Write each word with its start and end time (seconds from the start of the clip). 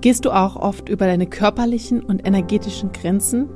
Gehst 0.00 0.24
du 0.24 0.30
auch 0.30 0.56
oft 0.56 0.88
über 0.88 1.06
deine 1.06 1.26
körperlichen 1.26 2.00
und 2.02 2.26
energetischen 2.26 2.92
Grenzen? 2.92 3.48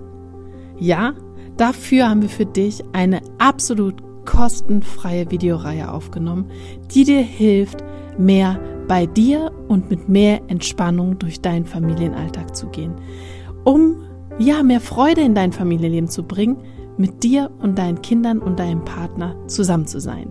Ja, 0.79 1.15
dafür 1.57 2.08
haben 2.08 2.22
wir 2.22 2.29
für 2.29 2.46
dich 2.46 2.83
eine 2.92 3.21
absolut 3.38 4.03
kostenfreie 4.24 5.30
Videoreihe 5.30 5.90
aufgenommen, 5.90 6.50
die 6.92 7.04
dir 7.04 7.20
hilft, 7.20 7.84
mehr 8.18 8.58
bei 8.88 9.06
dir 9.06 9.52
und 9.68 9.90
mit 9.90 10.08
mehr 10.08 10.40
Entspannung 10.48 11.18
durch 11.18 11.41
deinen 11.41 11.64
Familienalltag 11.64 12.54
zu 12.56 12.68
gehen, 12.68 12.95
um 13.64 14.02
ja 14.38 14.62
mehr 14.62 14.80
Freude 14.80 15.20
in 15.20 15.34
dein 15.34 15.52
Familienleben 15.52 16.09
zu 16.09 16.24
bringen, 16.24 16.59
mit 16.98 17.22
dir 17.22 17.50
und 17.61 17.79
deinen 17.79 18.02
Kindern 18.02 18.38
und 18.38 18.59
deinem 18.59 18.84
Partner 18.84 19.36
zusammen 19.46 19.86
zu 19.86 20.00
sein. 20.00 20.29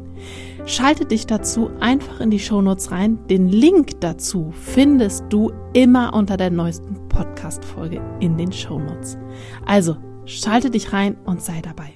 Schalte 0.66 1.05
dich 1.05 1.25
dazu 1.25 1.71
einfach 1.80 2.20
in 2.20 2.30
die 2.30 2.39
Shownotes 2.39 2.91
rein. 2.91 3.18
Den 3.30 3.48
Link 3.48 4.00
dazu 4.00 4.52
findest 4.52 5.26
du 5.30 5.52
immer 5.73 6.14
unter 6.14 6.38
der 6.38 6.52
neuesten 6.52 7.09
Podcast-Folge 7.09 7.99
in 8.20 8.38
den 8.38 8.52
Shownotes. 8.52 9.17
Also 9.66 9.98
schalte 10.26 10.70
dich 10.70 10.94
rein 10.94 11.17
und 11.26 11.41
sei 11.41 11.62
dabei. 11.63 11.94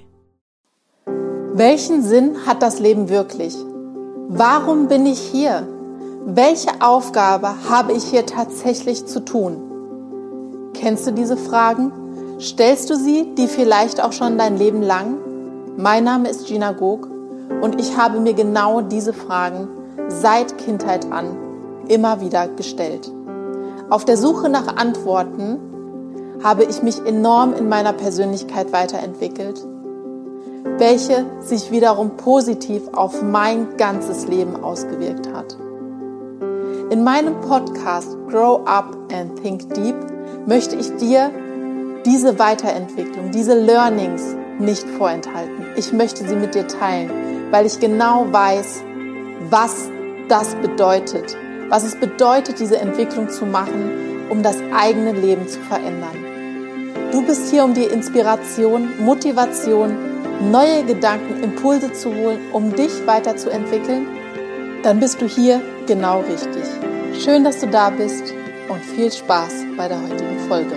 Welchen 1.54 2.02
Sinn 2.02 2.44
hat 2.44 2.60
das 2.60 2.80
Leben 2.80 3.08
wirklich? 3.08 3.56
Warum 4.28 4.88
bin 4.88 5.06
ich 5.06 5.20
hier? 5.20 5.66
Welche 6.26 6.80
Aufgabe 6.80 7.54
habe 7.70 7.92
ich 7.92 8.02
hier 8.04 8.26
tatsächlich 8.26 9.06
zu 9.06 9.24
tun? 9.24 9.58
Kennst 10.74 11.06
du 11.06 11.12
diese 11.12 11.36
Fragen? 11.36 11.92
Stellst 12.40 12.90
du 12.90 12.96
sie, 12.96 13.32
die 13.36 13.46
vielleicht 13.46 14.02
auch 14.02 14.12
schon 14.12 14.36
dein 14.36 14.58
Leben 14.58 14.82
lang? 14.82 15.18
Mein 15.76 16.04
Name 16.04 16.28
ist 16.28 16.48
Gina 16.48 16.72
Gog 16.72 17.15
und 17.60 17.80
ich 17.80 17.96
habe 17.96 18.20
mir 18.20 18.34
genau 18.34 18.80
diese 18.80 19.12
Fragen 19.12 19.68
seit 20.08 20.58
Kindheit 20.58 21.10
an 21.10 21.36
immer 21.88 22.20
wieder 22.20 22.48
gestellt. 22.48 23.10
Auf 23.88 24.04
der 24.04 24.16
Suche 24.16 24.48
nach 24.48 24.76
Antworten 24.76 25.58
habe 26.42 26.64
ich 26.64 26.82
mich 26.82 27.04
enorm 27.06 27.54
in 27.54 27.68
meiner 27.68 27.92
Persönlichkeit 27.92 28.72
weiterentwickelt, 28.72 29.64
welche 30.78 31.24
sich 31.40 31.70
wiederum 31.70 32.16
positiv 32.16 32.82
auf 32.94 33.22
mein 33.22 33.76
ganzes 33.76 34.26
Leben 34.26 34.62
ausgewirkt 34.62 35.32
hat. 35.32 35.56
In 36.90 37.04
meinem 37.04 37.40
Podcast 37.40 38.16
Grow 38.28 38.60
Up 38.66 38.96
and 39.12 39.40
Think 39.42 39.72
Deep 39.74 39.96
möchte 40.46 40.76
ich 40.76 40.94
dir 40.96 41.30
diese 42.04 42.38
Weiterentwicklung, 42.38 43.30
diese 43.32 43.54
Learnings 43.54 44.36
nicht 44.58 44.88
vorenthalten. 44.88 45.66
Ich 45.76 45.92
möchte 45.92 46.26
sie 46.26 46.36
mit 46.36 46.54
dir 46.54 46.66
teilen 46.68 47.10
weil 47.50 47.66
ich 47.66 47.78
genau 47.80 48.26
weiß, 48.30 48.82
was 49.50 49.90
das 50.28 50.54
bedeutet, 50.56 51.36
was 51.68 51.84
es 51.84 51.96
bedeutet, 51.96 52.60
diese 52.60 52.78
Entwicklung 52.78 53.28
zu 53.28 53.46
machen, 53.46 54.26
um 54.30 54.42
das 54.42 54.56
eigene 54.76 55.12
Leben 55.12 55.46
zu 55.48 55.60
verändern. 55.60 56.16
Du 57.12 57.22
bist 57.22 57.50
hier, 57.50 57.64
um 57.64 57.74
dir 57.74 57.90
Inspiration, 57.92 58.88
Motivation, 58.98 59.96
neue 60.50 60.84
Gedanken, 60.84 61.42
Impulse 61.42 61.92
zu 61.92 62.14
holen, 62.14 62.38
um 62.52 62.74
dich 62.74 63.06
weiterzuentwickeln? 63.06 64.06
Dann 64.82 65.00
bist 65.00 65.20
du 65.20 65.26
hier 65.26 65.60
genau 65.86 66.20
richtig. 66.20 66.64
Schön, 67.18 67.44
dass 67.44 67.60
du 67.60 67.66
da 67.68 67.90
bist 67.90 68.34
und 68.68 68.84
viel 68.84 69.10
Spaß 69.10 69.64
bei 69.76 69.88
der 69.88 70.00
heutigen 70.02 70.38
Folge. 70.48 70.76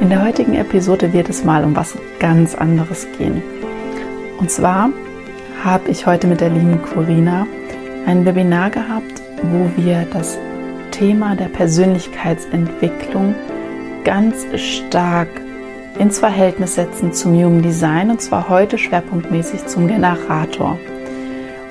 In 0.00 0.08
der 0.08 0.24
heutigen 0.24 0.54
Episode 0.54 1.12
wird 1.12 1.28
es 1.28 1.44
mal 1.44 1.62
um 1.62 1.76
was 1.76 1.94
ganz 2.18 2.54
anderes 2.54 3.06
gehen. 3.18 3.42
Und 4.40 4.50
zwar 4.50 4.88
habe 5.62 5.90
ich 5.90 6.06
heute 6.06 6.26
mit 6.26 6.40
der 6.40 6.48
lieben 6.48 6.80
Corina 6.80 7.46
ein 8.06 8.24
Webinar 8.24 8.70
gehabt, 8.70 9.20
wo 9.42 9.70
wir 9.76 10.06
das 10.14 10.38
Thema 10.90 11.36
der 11.36 11.48
Persönlichkeitsentwicklung 11.48 13.34
ganz 14.02 14.46
stark 14.56 15.28
ins 15.98 16.18
Verhältnis 16.18 16.76
setzen 16.76 17.12
zum 17.12 17.34
Human 17.34 17.60
Design 17.60 18.10
und 18.10 18.22
zwar 18.22 18.48
heute 18.48 18.78
schwerpunktmäßig 18.78 19.66
zum 19.66 19.86
Generator. 19.86 20.78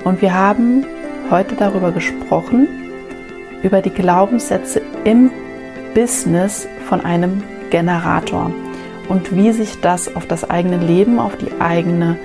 Und 0.04 0.22
wir 0.22 0.32
haben 0.32 0.86
heute 1.28 1.56
darüber 1.56 1.90
gesprochen, 1.90 2.68
über 3.64 3.82
die 3.82 3.90
Glaubenssätze 3.90 4.80
im 5.02 5.32
Business 5.92 6.68
von 6.88 7.00
einem 7.00 7.42
Generator 7.70 8.52
und 9.08 9.34
wie 9.34 9.50
sich 9.50 9.80
das 9.80 10.14
auf 10.14 10.26
das 10.26 10.48
eigene 10.48 10.78
Leben, 10.78 11.18
auf 11.18 11.36
die 11.36 11.60
eigene 11.60 12.16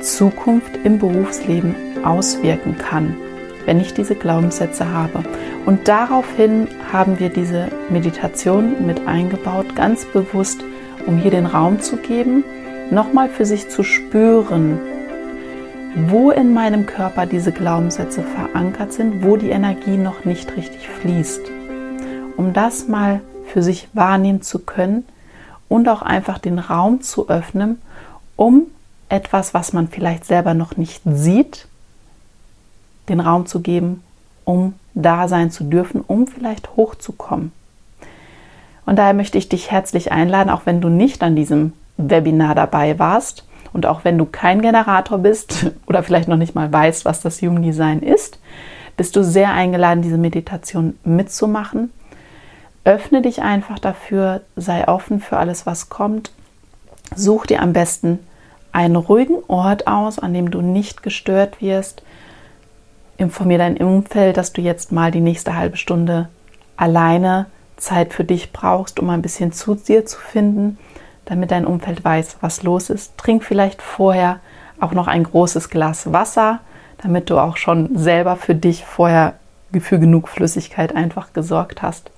Zukunft 0.00 0.72
im 0.84 0.98
Berufsleben 0.98 1.74
auswirken 2.04 2.76
kann, 2.78 3.16
wenn 3.64 3.80
ich 3.80 3.94
diese 3.94 4.14
Glaubenssätze 4.14 4.90
habe. 4.90 5.22
Und 5.64 5.88
daraufhin 5.88 6.68
haben 6.92 7.18
wir 7.18 7.28
diese 7.28 7.68
Meditation 7.90 8.86
mit 8.86 9.06
eingebaut, 9.06 9.74
ganz 9.74 10.04
bewusst, 10.04 10.62
um 11.06 11.18
hier 11.18 11.30
den 11.30 11.46
Raum 11.46 11.80
zu 11.80 11.96
geben, 11.96 12.44
nochmal 12.90 13.28
für 13.28 13.44
sich 13.44 13.68
zu 13.68 13.82
spüren, 13.82 14.78
wo 16.08 16.30
in 16.30 16.52
meinem 16.52 16.86
Körper 16.86 17.26
diese 17.26 17.52
Glaubenssätze 17.52 18.22
verankert 18.22 18.92
sind, 18.92 19.24
wo 19.24 19.36
die 19.36 19.50
Energie 19.50 19.96
noch 19.96 20.24
nicht 20.24 20.56
richtig 20.56 20.88
fließt. 20.88 21.40
Um 22.36 22.52
das 22.52 22.86
mal 22.86 23.20
für 23.46 23.62
sich 23.62 23.88
wahrnehmen 23.94 24.42
zu 24.42 24.58
können 24.58 25.04
und 25.68 25.88
auch 25.88 26.02
einfach 26.02 26.38
den 26.38 26.58
Raum 26.58 27.00
zu 27.00 27.28
öffnen, 27.28 27.80
um 28.36 28.66
etwas, 29.08 29.54
was 29.54 29.72
man 29.72 29.88
vielleicht 29.88 30.24
selber 30.24 30.54
noch 30.54 30.76
nicht 30.76 31.02
sieht, 31.04 31.66
den 33.08 33.20
Raum 33.20 33.46
zu 33.46 33.60
geben, 33.60 34.02
um 34.44 34.74
da 34.94 35.28
sein 35.28 35.50
zu 35.50 35.64
dürfen, 35.64 36.02
um 36.06 36.26
vielleicht 36.26 36.76
hochzukommen. 36.76 37.52
Und 38.84 38.96
daher 38.96 39.14
möchte 39.14 39.38
ich 39.38 39.48
dich 39.48 39.70
herzlich 39.70 40.12
einladen, 40.12 40.50
auch 40.50 40.62
wenn 40.64 40.80
du 40.80 40.88
nicht 40.88 41.22
an 41.22 41.36
diesem 41.36 41.72
Webinar 41.96 42.54
dabei 42.54 42.98
warst 42.98 43.44
und 43.72 43.86
auch 43.86 44.04
wenn 44.04 44.18
du 44.18 44.24
kein 44.24 44.62
Generator 44.62 45.18
bist 45.18 45.66
oder 45.86 46.02
vielleicht 46.02 46.28
noch 46.28 46.36
nicht 46.36 46.54
mal 46.54 46.72
weißt, 46.72 47.04
was 47.04 47.20
das 47.20 47.42
Human 47.42 47.62
Design 47.62 48.00
ist, 48.00 48.38
bist 48.96 49.14
du 49.16 49.22
sehr 49.22 49.52
eingeladen, 49.52 50.02
diese 50.02 50.18
Meditation 50.18 50.98
mitzumachen. 51.04 51.92
Öffne 52.84 53.20
dich 53.20 53.42
einfach 53.42 53.78
dafür, 53.78 54.42
sei 54.54 54.86
offen 54.88 55.20
für 55.20 55.36
alles, 55.36 55.66
was 55.66 55.90
kommt. 55.90 56.30
Such 57.14 57.46
dir 57.46 57.60
am 57.60 57.72
besten 57.72 58.20
einen 58.76 58.96
ruhigen 58.96 59.38
Ort 59.48 59.86
aus, 59.86 60.18
an 60.18 60.34
dem 60.34 60.50
du 60.50 60.60
nicht 60.60 61.02
gestört 61.02 61.62
wirst. 61.62 62.02
Informiere 63.16 63.60
dein 63.60 63.78
Umfeld, 63.78 64.36
dass 64.36 64.52
du 64.52 64.60
jetzt 64.60 64.92
mal 64.92 65.10
die 65.10 65.22
nächste 65.22 65.56
halbe 65.56 65.78
Stunde 65.78 66.28
alleine 66.76 67.46
Zeit 67.78 68.12
für 68.12 68.24
dich 68.24 68.52
brauchst, 68.52 69.00
um 69.00 69.08
ein 69.08 69.22
bisschen 69.22 69.50
zu 69.50 69.76
dir 69.76 70.04
zu 70.04 70.18
finden, 70.18 70.76
damit 71.24 71.52
dein 71.52 71.64
Umfeld 71.64 72.04
weiß, 72.04 72.36
was 72.42 72.64
los 72.64 72.90
ist. 72.90 73.16
Trink 73.16 73.44
vielleicht 73.44 73.80
vorher 73.80 74.40
auch 74.78 74.92
noch 74.92 75.06
ein 75.06 75.24
großes 75.24 75.70
Glas 75.70 76.12
Wasser, 76.12 76.60
damit 76.98 77.30
du 77.30 77.38
auch 77.38 77.56
schon 77.56 77.96
selber 77.96 78.36
für 78.36 78.54
dich 78.54 78.84
vorher 78.84 79.34
für 79.80 79.98
genug 79.98 80.28
Flüssigkeit 80.28 80.94
einfach 80.94 81.32
gesorgt 81.32 81.80
hast. 81.80 82.10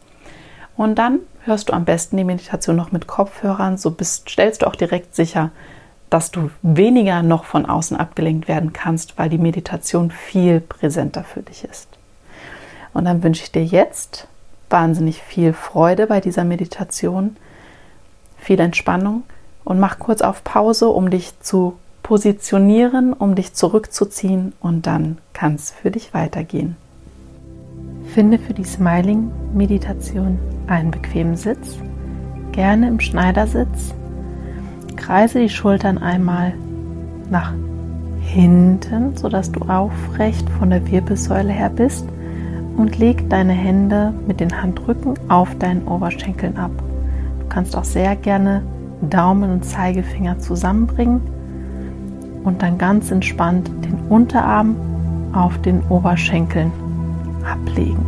Und 0.77 0.97
dann 0.97 1.21
hörst 1.45 1.69
du 1.69 1.73
am 1.73 1.85
besten 1.85 2.17
die 2.17 2.25
Meditation 2.25 2.75
noch 2.75 2.91
mit 2.91 3.07
Kopfhörern, 3.07 3.77
so 3.77 3.93
bist, 3.93 4.29
stellst 4.29 4.63
du 4.63 4.67
auch 4.67 4.77
direkt 4.77 5.15
sicher, 5.15 5.53
dass 6.11 6.31
du 6.31 6.51
weniger 6.63 7.23
noch 7.23 7.45
von 7.45 7.67
außen 7.67 7.97
abgelenkt 7.97 8.49
werden 8.49 8.73
kannst, 8.73 9.19
weil 9.19 9.29
die 9.29 9.39
Meditation 9.39 10.11
viel 10.11 10.61
präsenter 10.61 11.25
für 11.25 11.43
dich 11.43 11.65
ist. 11.65 11.89
Und 12.95 13.05
dann 13.05 13.23
wünsche 13.23 13.43
ich 13.43 13.53
dir 13.53 13.65
jetzt 13.65 14.27
wahnsinnig 14.71 15.23
viel 15.23 15.53
Freude 15.53 16.07
bei 16.07 16.21
dieser 16.21 16.45
Meditation, 16.45 17.37
viel 18.39 18.61
Entspannung 18.61 19.23
und 19.65 19.81
mach 19.81 19.99
kurz 19.99 20.23
auf 20.23 20.45
Pause, 20.45 20.89
um 20.89 21.11
dich 21.11 21.39
zu 21.41 21.79
positionieren, 22.03 23.13
um 23.13 23.35
dich 23.35 23.53
zurückzuziehen 23.55 24.55
und 24.61 24.87
dann 24.87 25.19
kann 25.35 25.57
es 25.57 25.71
für 25.71 25.91
dich 25.91 26.15
weitergehen. 26.15 26.77
Finde 28.15 28.39
für 28.39 28.55
die 28.55 28.65
Smiling-Meditation 28.65 30.38
einen 30.67 30.91
bequemen 30.91 31.37
Sitz, 31.37 31.77
gerne 32.53 32.88
im 32.88 33.00
Schneidersitz 33.00 33.93
Kreise 35.08 35.38
die 35.38 35.49
Schultern 35.49 35.96
einmal 35.96 36.52
nach 37.31 37.55
hinten, 38.20 39.16
sodass 39.16 39.50
du 39.50 39.62
aufrecht 39.62 40.46
von 40.58 40.69
der 40.69 40.87
Wirbelsäule 40.87 41.50
her 41.50 41.70
bist 41.70 42.06
und 42.76 42.99
leg 42.99 43.31
deine 43.31 43.55
Hände 43.55 44.12
mit 44.26 44.38
den 44.38 44.60
Handrücken 44.60 45.14
auf 45.28 45.56
deinen 45.60 45.88
Oberschenkeln 45.88 46.58
ab. 46.58 46.72
Du 47.40 47.46
kannst 47.49 47.75
auch 47.75 47.84
sehr 47.84 48.16
gerne 48.16 48.62
Daumen 49.00 49.50
und 49.50 49.64
Zeigefinger 49.64 50.40
zusammenbringen 50.40 51.22
und 52.44 52.60
dann 52.60 52.76
ganz 52.76 53.10
entspannt 53.10 53.70
den 53.87 53.99
Unterarm 54.10 54.76
auf 55.32 55.56
den 55.62 55.81
Oberschenkeln 55.88 56.70
ablegen. 57.50 58.05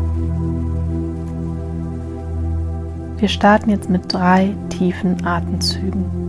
Wir 3.16 3.28
starten 3.28 3.70
jetzt 3.70 3.88
mit 3.88 4.12
drei 4.12 4.50
tiefen 4.68 5.24
Atemzügen. 5.24 6.19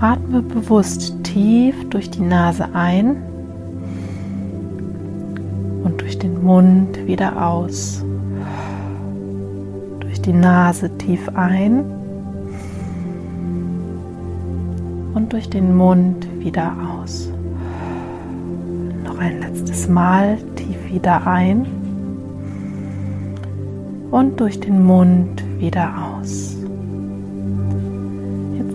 Atme 0.00 0.42
bewusst 0.42 1.14
tief 1.22 1.74
durch 1.90 2.10
die 2.10 2.22
Nase 2.22 2.68
ein 2.74 3.16
und 5.84 6.00
durch 6.00 6.18
den 6.18 6.42
Mund 6.42 7.06
wieder 7.06 7.46
aus. 7.46 8.04
Durch 10.00 10.20
die 10.20 10.32
Nase 10.32 10.90
tief 10.98 11.28
ein 11.34 11.84
und 15.14 15.32
durch 15.32 15.48
den 15.48 15.76
Mund 15.76 16.26
wieder 16.38 16.72
aus. 17.00 17.30
Noch 19.04 19.18
ein 19.18 19.40
letztes 19.40 19.88
Mal 19.88 20.38
tief 20.56 20.76
wieder 20.92 21.26
ein 21.26 21.66
und 24.10 24.40
durch 24.40 24.58
den 24.60 24.84
Mund 24.84 25.42
wieder 25.58 25.88
aus. 25.96 26.13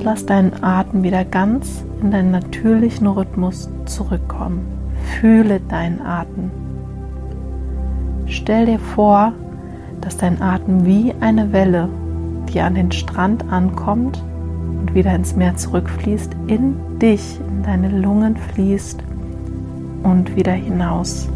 Lass 0.02 0.26
deinen 0.26 0.64
Atem 0.64 1.04
wieder 1.04 1.26
ganz 1.26 1.84
in 2.02 2.12
deinen 2.12 2.32
natürlichen 2.32 3.06
Rhythmus 3.06 3.70
zurückkommen. 3.86 4.66
Fühle 5.20 5.60
deinen 5.60 6.02
Atem. 6.02 6.52
Stell 8.26 8.66
dir 8.66 8.80
vor, 8.80 9.34
dass 10.00 10.16
dein 10.16 10.42
Atem 10.42 10.86
wie 10.86 11.14
eine 11.20 11.52
Welle, 11.52 11.90
die 12.48 12.62
an 12.62 12.76
den 12.76 12.94
Strand 12.94 13.52
ankommt 13.52 14.24
und 14.80 14.94
wieder 14.94 15.14
ins 15.14 15.36
Meer 15.36 15.58
zurückfließt, 15.58 16.32
in 16.48 16.76
dich, 17.00 17.40
in 17.50 17.64
deine 17.64 17.90
Lungen 17.90 18.38
fließt 18.38 19.04
und 20.04 20.34
wieder 20.36 20.54
hinaus. 20.54 21.28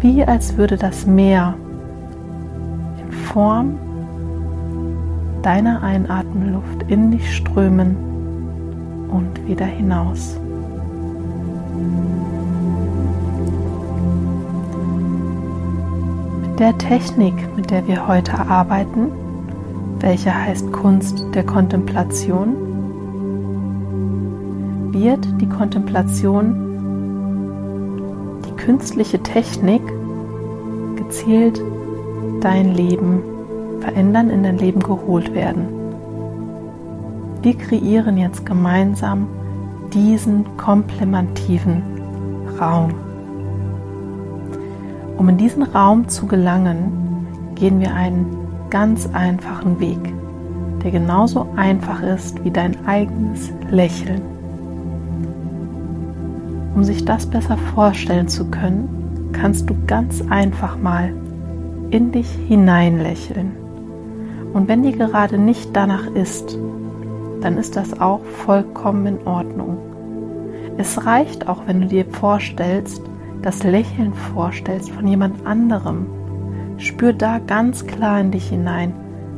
Wie 0.00 0.22
als 0.24 0.56
würde 0.56 0.76
das 0.76 1.06
Meer 1.06 1.54
in 3.02 3.10
Form 3.10 3.78
deiner 5.46 5.80
Einatmenluft 5.80 6.82
in 6.88 7.12
dich 7.12 7.36
strömen 7.36 7.96
und 9.08 9.46
wieder 9.46 9.64
hinaus. 9.64 10.40
Mit 16.40 16.58
der 16.58 16.76
Technik, 16.78 17.34
mit 17.54 17.70
der 17.70 17.86
wir 17.86 18.08
heute 18.08 18.36
arbeiten, 18.36 19.12
welche 20.00 20.34
heißt 20.34 20.72
Kunst 20.72 21.24
der 21.32 21.46
Kontemplation, 21.46 22.56
wird 24.92 25.24
die 25.40 25.48
Kontemplation, 25.48 26.56
die 28.44 28.56
künstliche 28.56 29.22
Technik, 29.22 29.82
gezielt 30.96 31.62
dein 32.40 32.74
Leben 32.74 33.35
verändern, 33.86 34.30
in 34.30 34.42
dein 34.42 34.58
Leben 34.58 34.80
geholt 34.80 35.32
werden. 35.32 35.68
Wir 37.42 37.56
kreieren 37.56 38.16
jetzt 38.16 38.44
gemeinsam 38.44 39.28
diesen 39.92 40.44
komplementativen 40.56 41.82
Raum. 42.60 42.92
Um 45.16 45.28
in 45.28 45.36
diesen 45.38 45.62
Raum 45.62 46.08
zu 46.08 46.26
gelangen, 46.26 47.26
gehen 47.54 47.78
wir 47.78 47.94
einen 47.94 48.26
ganz 48.70 49.08
einfachen 49.12 49.78
Weg, 49.78 50.00
der 50.82 50.90
genauso 50.90 51.46
einfach 51.54 52.02
ist 52.02 52.44
wie 52.44 52.50
dein 52.50 52.84
eigenes 52.86 53.52
Lächeln. 53.70 54.20
Um 56.74 56.82
sich 56.82 57.04
das 57.04 57.24
besser 57.24 57.56
vorstellen 57.74 58.26
zu 58.26 58.46
können, 58.50 59.30
kannst 59.32 59.70
du 59.70 59.76
ganz 59.86 60.22
einfach 60.28 60.76
mal 60.76 61.12
in 61.90 62.10
dich 62.10 62.28
hinein 62.48 62.98
lächeln. 62.98 63.65
Und 64.56 64.68
wenn 64.68 64.82
dir 64.82 64.96
gerade 64.96 65.36
nicht 65.36 65.76
danach 65.76 66.06
ist, 66.06 66.58
dann 67.42 67.58
ist 67.58 67.76
das 67.76 68.00
auch 68.00 68.24
vollkommen 68.24 69.04
in 69.06 69.26
Ordnung. 69.26 69.76
Es 70.78 71.04
reicht 71.04 71.46
auch, 71.46 71.66
wenn 71.66 71.82
du 71.82 71.88
dir 71.88 72.06
vorstellst, 72.06 73.02
das 73.42 73.64
Lächeln 73.64 74.14
vorstellst 74.14 74.90
von 74.90 75.06
jemand 75.06 75.46
anderem, 75.46 76.06
Spür 76.78 77.12
da 77.12 77.38
ganz 77.38 77.86
klar 77.86 78.18
in 78.18 78.30
dich 78.30 78.48
hinein, 78.48 78.94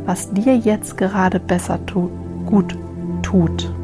was 0.07 0.33
dir 0.33 0.57
jetzt 0.57 0.97
gerade 0.97 1.41
besser 1.41 1.85
tut, 1.85 2.13
gut 2.47 2.79
tut. 3.23 3.75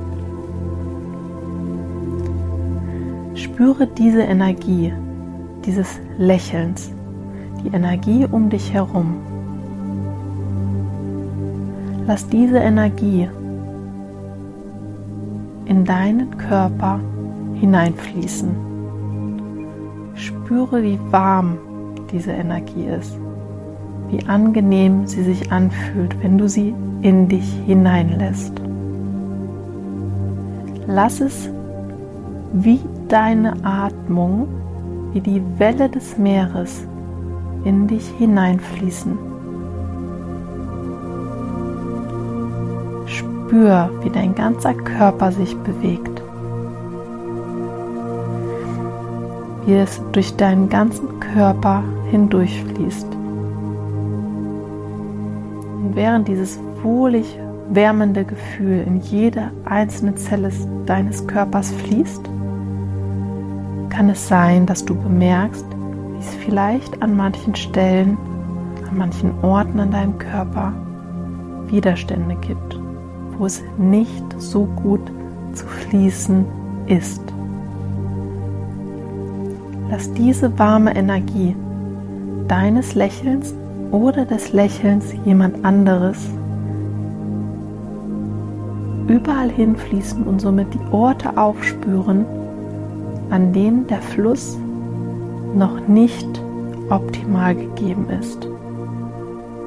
Spüre 3.35 3.89
diese 3.89 4.23
Energie, 4.23 4.93
dieses 5.67 5.99
Lächelns, 6.17 6.93
die 7.65 7.75
Energie 7.75 8.25
um 8.31 8.51
dich 8.51 8.73
herum. 8.73 9.34
Lass 12.07 12.29
diese 12.29 12.59
Energie 12.59 13.29
in 15.65 15.85
deinen 15.85 16.37
Körper 16.37 17.01
hineinfließen. 17.55 18.51
Spüre, 20.15 20.83
wie 20.83 20.99
warm 21.11 21.59
diese 22.11 22.33
Energie 22.33 22.87
ist 22.87 23.19
wie 24.15 24.27
angenehm 24.27 25.07
sie 25.07 25.23
sich 25.23 25.51
anfühlt, 25.51 26.23
wenn 26.23 26.39
du 26.39 26.49
sie 26.49 26.75
in 27.03 27.29
dich 27.29 27.53
hineinlässt. 27.67 28.53
Lass 30.87 31.21
es 31.21 31.51
wie 32.53 32.81
deine 33.09 33.55
Atmung, 33.65 34.49
wie 35.13 35.21
die 35.21 35.43
Welle 35.59 35.89
des 35.89 36.19
Meeres 36.19 36.87
in 37.65 37.87
dich 37.87 38.07
hineinfließen. 38.19 39.34
Spür, 43.55 43.89
wie 44.03 44.11
dein 44.11 44.35
ganzer 44.35 44.75
Körper 44.75 45.31
sich 45.31 45.57
bewegt. 45.59 46.21
Wie 49.65 49.75
es 49.75 50.03
durch 50.11 50.35
deinen 50.35 50.69
ganzen 50.69 51.21
Körper 51.21 51.85
hindurchfließt 52.11 53.07
während 55.93 56.27
dieses 56.27 56.59
wohlig 56.83 57.39
wärmende 57.71 58.25
Gefühl 58.25 58.83
in 58.85 59.01
jede 59.01 59.53
einzelne 59.65 60.17
Zelle 60.17 60.51
deines 60.87 61.25
Körpers 61.25 61.71
fließt, 61.71 62.25
kann 63.89 64.09
es 64.09 64.27
sein, 64.27 64.67
dass 64.67 64.85
du 64.85 64.97
bemerkst, 64.97 65.65
wie 66.11 66.19
es 66.19 66.35
vielleicht 66.35 67.01
an 67.01 67.17
manchen 67.17 67.55
Stellen, 67.55 68.19
an 68.91 68.99
manchen 68.99 69.33
Orten 69.43 69.79
an 69.79 69.93
deinem 69.93 70.19
Körper 70.19 70.73
Widerstände 71.69 72.35
gibt, 72.41 72.74
wo 73.39 73.47
es 73.47 73.63
nicht 73.79 74.25
so 74.39 74.65
gut 74.83 75.01
zu 75.53 75.67
fließen 75.67 76.45
ist. 76.87 77.23
Lass 79.91 80.13
diese 80.13 80.59
warme 80.59 80.97
Energie 80.97 81.55
deines 82.49 82.95
Lächelns 82.95 83.55
oder 83.91 84.25
des 84.25 84.53
Lächelns 84.53 85.15
jemand 85.25 85.65
anderes 85.65 86.19
überall 89.07 89.51
hinfließen 89.51 90.23
und 90.25 90.41
somit 90.41 90.73
die 90.73 90.93
Orte 90.93 91.37
aufspüren, 91.37 92.25
an 93.31 93.53
denen 93.53 93.87
der 93.87 94.01
Fluss 94.01 94.59
noch 95.55 95.87
nicht 95.87 96.29
optimal 96.89 97.55
gegeben 97.55 98.09
ist. 98.21 98.49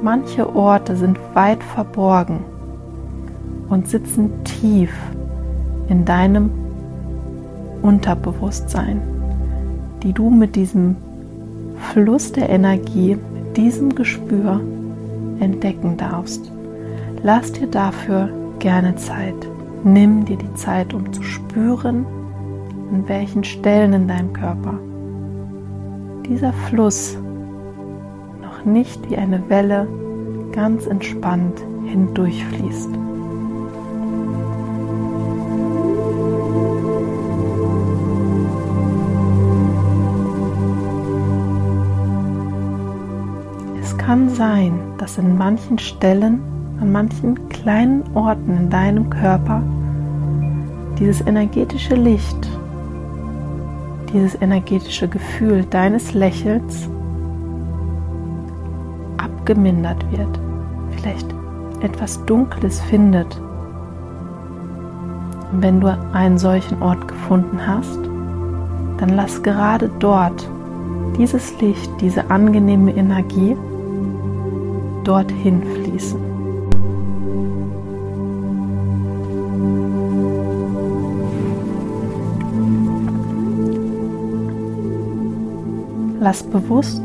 Manche 0.02 0.54
Orte 0.54 0.96
sind 0.96 1.18
weit 1.34 1.62
verborgen 1.62 2.40
und 3.68 3.88
sitzen 3.88 4.30
tief 4.44 4.92
in 5.88 6.04
deinem 6.04 6.50
Unterbewusstsein, 7.82 9.00
die 10.02 10.12
du 10.12 10.30
mit 10.30 10.56
diesem 10.56 10.96
Fluss 11.92 12.32
der 12.32 12.48
Energie, 12.48 13.16
diesem 13.56 13.94
Gespür 13.94 14.60
entdecken 15.40 15.96
darfst. 15.96 16.52
Lass 17.22 17.52
dir 17.52 17.66
dafür 17.66 18.28
gerne 18.58 18.96
Zeit. 18.96 19.34
Nimm 19.84 20.24
dir 20.24 20.36
die 20.36 20.54
Zeit, 20.54 20.92
um 20.92 21.12
zu 21.12 21.22
spüren, 21.22 22.04
an 22.92 23.04
welchen 23.06 23.44
Stellen 23.44 23.92
in 23.92 24.08
deinem 24.08 24.32
Körper 24.32 24.78
dieser 26.28 26.52
Fluss 26.52 27.16
noch 28.42 28.64
nicht 28.64 29.10
wie 29.10 29.16
eine 29.16 29.48
Welle 29.48 29.88
ganz 30.52 30.86
entspannt 30.86 31.60
hindurchfließt. 31.86 32.90
Sein, 44.28 44.78
dass 44.98 45.18
in 45.18 45.36
manchen 45.36 45.78
Stellen, 45.78 46.40
an 46.80 46.92
manchen 46.92 47.48
kleinen 47.48 48.04
Orten 48.14 48.56
in 48.56 48.70
deinem 48.70 49.10
Körper 49.10 49.62
dieses 50.98 51.20
energetische 51.26 51.94
Licht, 51.94 52.48
dieses 54.12 54.40
energetische 54.40 55.08
Gefühl 55.08 55.64
deines 55.64 56.14
Lächelns 56.14 56.88
abgemindert 59.16 60.04
wird, 60.10 60.40
vielleicht 60.90 61.26
etwas 61.80 62.24
Dunkles 62.26 62.80
findet. 62.82 63.40
Und 65.52 65.62
wenn 65.62 65.80
du 65.80 65.96
einen 66.12 66.38
solchen 66.38 66.82
Ort 66.82 67.06
gefunden 67.08 67.58
hast, 67.66 67.98
dann 68.98 69.10
lass 69.10 69.42
gerade 69.42 69.90
dort 69.98 70.48
dieses 71.16 71.58
Licht, 71.60 71.90
diese 72.00 72.30
angenehme 72.30 72.94
Energie 72.94 73.56
dorthin 75.08 75.62
fließen. 75.62 76.20
Lass 86.20 86.42
bewusst 86.42 87.00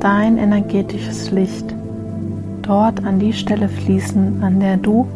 dein 0.00 0.36
energetisches 0.36 1.30
Licht 1.30 1.74
dort 2.60 3.02
an 3.06 3.18
die 3.18 3.32
Stelle 3.32 3.70
fließen, 3.70 4.42
an 4.42 4.60
der 4.60 4.76
du 4.76 5.06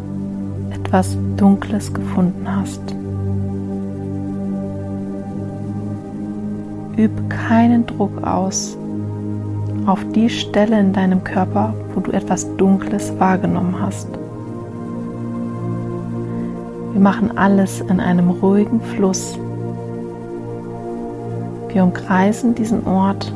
etwas 0.70 1.18
Dunkles 1.36 1.92
gefunden 1.92 2.46
hast. 2.46 2.80
Üb 6.96 7.28
keinen 7.28 7.84
Druck 7.86 8.22
aus 8.22 8.78
auf 9.90 10.04
die 10.12 10.30
Stelle 10.30 10.78
in 10.78 10.92
deinem 10.92 11.24
Körper, 11.24 11.74
wo 11.94 12.00
du 12.00 12.12
etwas 12.12 12.46
Dunkles 12.56 13.12
wahrgenommen 13.18 13.74
hast. 13.80 14.08
Wir 16.92 17.00
machen 17.00 17.36
alles 17.36 17.80
in 17.80 17.98
einem 17.98 18.30
ruhigen 18.30 18.80
Fluss. 18.80 19.36
Wir 21.72 21.82
umkreisen 21.82 22.54
diesen 22.54 22.86
Ort, 22.86 23.32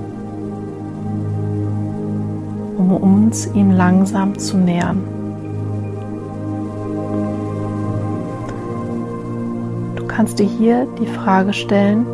um 2.77 2.93
uns 2.93 3.53
ihm 3.55 3.73
langsam 3.73 4.39
zu 4.39 4.57
nähern. 4.57 5.03
Du 9.97 10.07
kannst 10.07 10.39
dir 10.39 10.47
hier 10.47 10.87
die 11.01 11.07
Frage 11.07 11.53
stellen, 11.53 12.07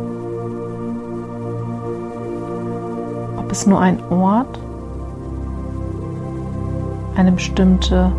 ob 3.51 3.57
es 3.57 3.67
nur 3.67 3.81
ein 3.81 4.01
Ort, 4.09 4.57
eine 7.17 7.33
bestimmte 7.33 8.09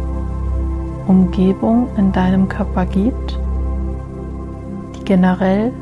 Umgebung 1.06 1.88
in 1.96 2.12
deinem 2.12 2.50
Körper 2.50 2.84
gibt, 2.84 3.40
die 4.94 5.04
generell 5.06 5.72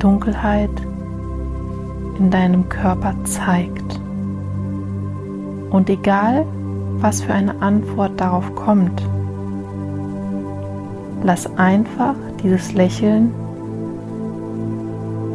Dunkelheit 0.00 0.72
in 2.18 2.32
deinem 2.32 2.68
Körper 2.68 3.14
zeigt. 3.22 4.00
Und 5.70 5.88
egal, 5.88 6.44
was 6.98 7.22
für 7.22 7.32
eine 7.32 7.62
Antwort 7.62 8.20
darauf 8.20 8.52
kommt, 8.56 9.00
lass 11.22 11.46
einfach 11.56 12.16
dieses 12.42 12.72
Lächeln 12.72 13.32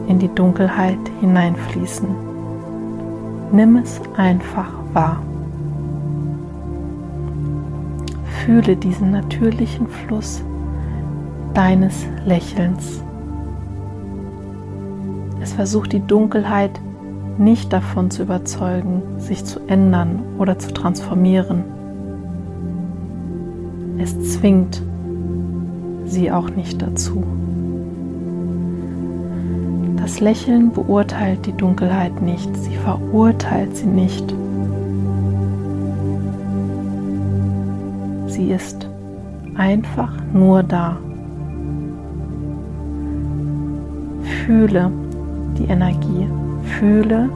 in 0.10 0.20
die 0.20 0.36
Dunkelheit 0.36 1.00
hineinfließen. 1.22 2.25
Nimm 3.56 3.78
es 3.78 4.02
einfach 4.18 4.74
wahr. 4.92 5.24
Fühle 8.44 8.76
diesen 8.76 9.12
natürlichen 9.12 9.88
Fluss 9.88 10.44
deines 11.54 12.06
Lächelns. 12.26 13.02
Es 15.42 15.54
versucht 15.54 15.94
die 15.94 16.06
Dunkelheit 16.06 16.82
nicht 17.38 17.72
davon 17.72 18.12
zu 18.12 18.24
überzeugen, 18.24 19.02
sich 19.20 19.46
zu 19.46 19.62
ändern 19.68 20.22
oder 20.38 20.60
zu 20.60 20.74
transformieren. 20.74 21.64
Es 23.98 24.34
zwingt 24.34 24.84
sie 26.04 26.30
auch 26.30 26.50
nicht 26.50 26.82
dazu. 26.82 27.24
Das 30.06 30.20
Lächeln 30.20 30.72
beurteilt 30.72 31.48
die 31.48 31.52
Dunkelheit 31.52 32.22
nicht, 32.22 32.56
sie 32.58 32.76
verurteilt 32.76 33.76
sie 33.76 33.88
nicht. 33.88 34.36
Sie 38.28 38.52
ist 38.52 38.88
einfach 39.56 40.14
nur 40.32 40.62
da. 40.62 40.98
Fühle, 44.46 44.92
die 45.58 45.66
Energie. 45.66 46.28
Fühle, 46.78 47.28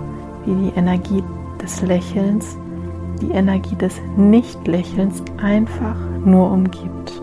wie 0.46 0.54
die 0.54 0.78
Energie 0.78 1.24
des 1.60 1.82
Lächelns, 1.82 2.56
die 3.20 3.32
Energie 3.32 3.78
des 3.78 4.00
Nichtlächelns 4.16 5.24
einfach 5.42 5.96
nur 6.24 6.52
umgibt. 6.52 7.20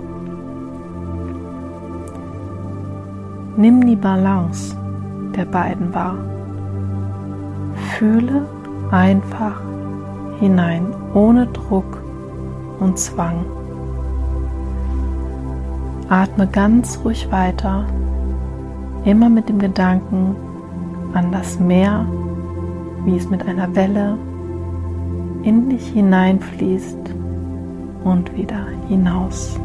Nimm 3.56 3.86
die 3.86 3.94
Balance 3.94 4.75
der 5.36 5.44
beiden 5.44 5.94
wahr. 5.94 6.16
Fühle 7.98 8.46
einfach 8.90 9.60
hinein, 10.40 10.86
ohne 11.14 11.46
Druck 11.46 12.02
und 12.80 12.98
Zwang. 12.98 13.44
Atme 16.08 16.46
ganz 16.46 17.00
ruhig 17.04 17.30
weiter, 17.32 17.84
immer 19.04 19.28
mit 19.28 19.48
dem 19.48 19.58
Gedanken, 19.58 20.36
an 21.14 21.32
das 21.32 21.58
Meer, 21.58 22.06
wie 23.04 23.16
es 23.16 23.28
mit 23.30 23.46
einer 23.46 23.74
Welle 23.74 24.18
in 25.42 25.68
dich 25.70 25.88
hineinfließt 25.88 27.14
und 28.04 28.36
wieder 28.36 28.66
hinaus. 28.88 29.58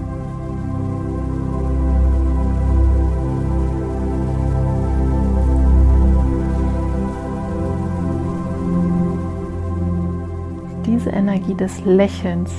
Diese 11.02 11.16
Energie 11.16 11.56
des 11.56 11.84
Lächelns 11.84 12.52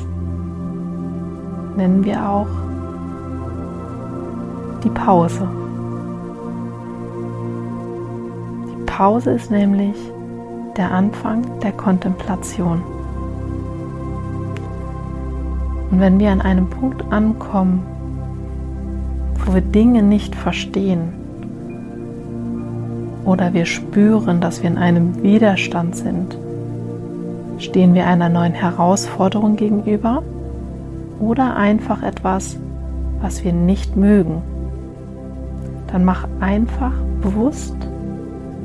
nennen 1.77 2.05
wir 2.05 2.29
auch 2.29 2.49
die 4.83 4.89
Pause. 4.89 5.49
Pause 8.87 9.31
ist 9.31 9.53
nämlich 9.53 9.95
der 10.77 10.91
Anfang 10.91 11.61
der 11.61 11.71
Kontemplation. 11.71 12.83
Und 15.93 16.01
wenn 16.01 16.19
wir 16.19 16.33
an 16.33 16.41
einem 16.41 16.69
Punkt 16.69 17.13
ankommen, 17.13 17.87
wo 19.47 19.55
wir 19.55 19.61
Dinge 19.61 20.03
nicht 20.03 20.35
verstehen 20.35 21.13
oder 23.25 23.55
wir 23.55 23.67
spüren, 23.67 24.41
dass 24.41 24.65
wir 24.65 24.71
in 24.71 24.79
einem 24.79 25.23
Widerstand 25.23 25.95
sind, 25.95 26.37
stehen 27.63 27.95
wir 27.95 28.07
einer 28.07 28.29
neuen 28.29 28.55
Herausforderung 28.55 29.57
gegenüber 29.57 30.23
oder 31.21 31.57
einfach 31.57 32.03
etwas, 32.03 32.59
was 33.21 33.45
wir 33.45 33.53
nicht 33.53 33.97
mögen, 33.97 34.43
dann 35.87 36.05
mach 36.05 36.27
einfach 36.41 36.93
bewusst 37.21 37.77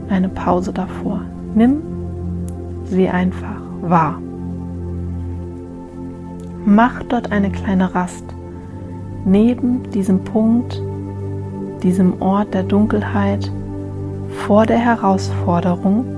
eine 0.10 0.30
Pause 0.30 0.74
davor. 0.74 1.22
Nimm 1.54 1.82
sie 2.86 3.08
einfach 3.08 3.62
wahr. 3.82 4.20
Mach 6.66 7.04
dort 7.04 7.32
eine 7.32 7.52
kleine 7.52 7.94
Rast 7.94 8.26
neben 9.26 9.90
diesem 9.92 10.24
Punkt, 10.24 10.82
diesem 11.84 12.22
Ort 12.22 12.54
der 12.54 12.64
Dunkelheit 12.64 13.52
vor 14.46 14.66
der 14.66 14.80
Herausforderung 14.80 16.17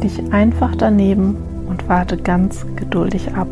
dich 0.00 0.32
einfach 0.32 0.74
daneben 0.76 1.36
und 1.68 1.88
warte 1.88 2.16
ganz 2.16 2.66
geduldig 2.76 3.34
ab. 3.34 3.48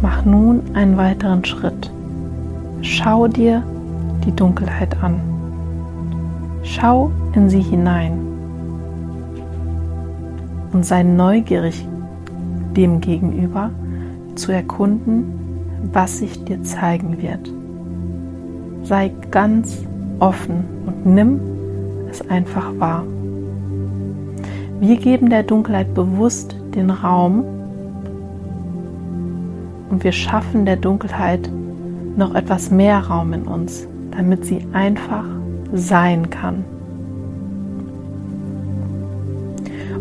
Mach 0.00 0.24
nun 0.24 0.62
einen 0.74 0.96
weiteren 0.96 1.44
Schritt. 1.44 1.90
Schau 2.82 3.28
dir 3.28 3.62
die 4.24 4.32
Dunkelheit 4.32 5.02
an. 5.02 5.20
Schau 6.62 7.10
in 7.34 7.48
sie 7.50 7.60
hinein 7.60 8.18
und 10.72 10.84
sei 10.84 11.02
neugierig 11.02 11.86
dem 12.76 13.00
gegenüber 13.00 13.70
zu 14.34 14.52
erkunden, 14.52 15.24
was 15.92 16.18
sich 16.18 16.44
dir 16.44 16.62
zeigen 16.62 17.22
wird. 17.22 17.50
Sei 18.82 19.12
ganz 19.30 19.84
offen 20.18 20.64
und 20.86 21.06
nimm 21.06 21.40
es 22.14 22.30
einfach 22.30 22.72
wahr. 22.78 23.04
Wir 24.80 24.96
geben 24.96 25.30
der 25.30 25.42
Dunkelheit 25.42 25.94
bewusst 25.94 26.56
den 26.74 26.90
Raum 26.90 27.44
und 29.90 30.04
wir 30.04 30.12
schaffen 30.12 30.64
der 30.64 30.76
Dunkelheit 30.76 31.48
noch 32.16 32.34
etwas 32.34 32.70
mehr 32.70 32.98
Raum 32.98 33.32
in 33.32 33.42
uns, 33.42 33.86
damit 34.10 34.44
sie 34.44 34.66
einfach 34.72 35.24
sein 35.72 36.30
kann. 36.30 36.64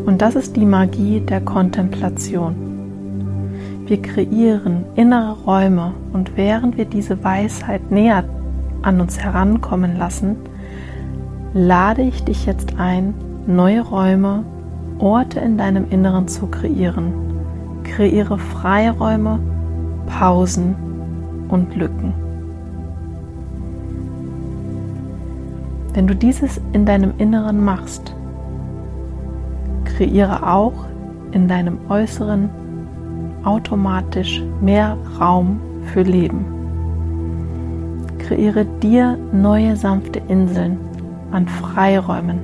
Und 0.06 0.22
das 0.22 0.36
ist 0.36 0.56
die 0.56 0.66
Magie 0.66 1.22
der 1.22 1.42
Kontemplation. 1.42 2.56
Wir 3.86 4.02
kreieren 4.02 4.86
innere 4.96 5.44
Räume 5.44 5.94
und 6.12 6.36
während 6.36 6.78
wir 6.78 6.86
diese 6.86 7.24
Weisheit 7.24 7.90
näher 7.90 8.24
an 8.82 9.00
uns 9.00 9.20
herankommen 9.20 9.98
lassen, 9.98 10.36
lade 11.54 12.02
ich 12.02 12.24
dich 12.24 12.46
jetzt 12.46 12.80
ein, 12.80 13.14
neue 13.46 13.82
Räume, 13.82 14.44
Orte 14.98 15.40
in 15.40 15.58
deinem 15.58 15.86
Inneren 15.90 16.28
zu 16.28 16.48
kreieren. 16.48 17.14
Kreiere 17.84 18.40
Freiräume, 18.40 19.40
Pausen 20.08 20.76
und 21.50 21.76
Lücken. 21.76 22.14
Wenn 25.94 26.08
du 26.08 26.16
dieses 26.16 26.60
in 26.72 26.86
deinem 26.88 27.14
Inneren 27.20 27.64
machst, 27.64 28.16
kreiere 29.86 30.52
auch 30.52 30.86
in 31.34 31.48
deinem 31.48 31.78
Äußeren 31.88 32.50
automatisch 33.44 34.42
mehr 34.62 34.98
Raum 35.20 35.60
für 35.94 36.02
Leben. 36.02 36.46
Kreiere 38.18 38.66
dir 38.82 39.18
neue 39.32 39.76
sanfte 39.76 40.20
Inseln 40.30 40.80
an 41.34 41.48
Freiräumen, 41.48 42.40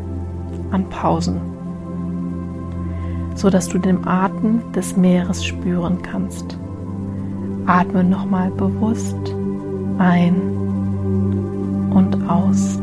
an 0.71 0.89
Pausen, 0.89 1.39
so 3.35 3.49
dass 3.49 3.69
du 3.69 3.77
den 3.77 4.05
Atem 4.07 4.61
des 4.73 4.97
Meeres 4.97 5.45
spüren 5.45 6.01
kannst. 6.01 6.57
Atme 7.67 8.03
nochmal 8.03 8.49
bewusst 8.51 9.15
ein 9.99 10.35
und 11.91 12.17
aus. 12.27 12.79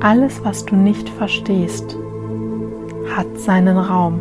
Alles, 0.00 0.42
was 0.44 0.64
du 0.64 0.76
nicht 0.76 1.08
verstehst, 1.08 1.96
hat 3.14 3.38
seinen 3.38 3.76
Raum, 3.76 4.20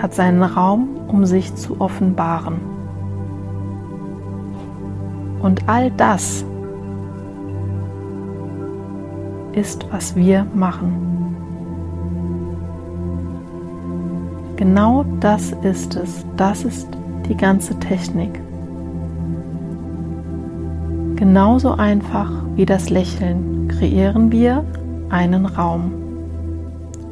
hat 0.00 0.14
seinen 0.14 0.42
Raum, 0.42 0.88
um 1.06 1.24
sich 1.26 1.54
zu 1.54 1.80
offenbaren. 1.80 2.75
Und 5.46 5.68
all 5.68 5.92
das 5.92 6.44
ist, 9.52 9.86
was 9.92 10.16
wir 10.16 10.44
machen. 10.56 11.36
Genau 14.56 15.04
das 15.20 15.52
ist 15.62 15.94
es, 15.94 16.26
das 16.36 16.64
ist 16.64 16.88
die 17.28 17.36
ganze 17.36 17.78
Technik. 17.78 18.40
Genauso 21.14 21.74
einfach 21.74 22.32
wie 22.56 22.66
das 22.66 22.90
Lächeln 22.90 23.68
kreieren 23.68 24.32
wir 24.32 24.64
einen 25.10 25.46
Raum. 25.46 25.92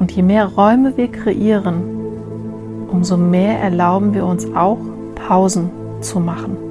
Und 0.00 0.10
je 0.10 0.24
mehr 0.24 0.46
Räume 0.46 0.96
wir 0.96 1.06
kreieren, 1.06 1.84
umso 2.90 3.16
mehr 3.16 3.60
erlauben 3.60 4.12
wir 4.12 4.26
uns 4.26 4.52
auch 4.56 4.80
Pausen 5.14 5.70
zu 6.00 6.18
machen. 6.18 6.63